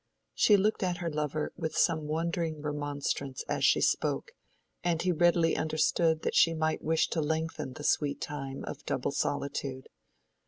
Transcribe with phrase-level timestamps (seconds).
[0.33, 4.31] She looked at her lover with some wondering remonstrance as she spoke,
[4.83, 9.11] and he readily understood that she might wish to lengthen the sweet time of double
[9.11, 9.89] solitude.